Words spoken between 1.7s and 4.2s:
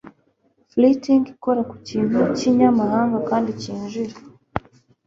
kintu kinyamahanga kandi cyinjira